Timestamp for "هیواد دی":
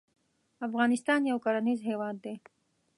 1.89-2.35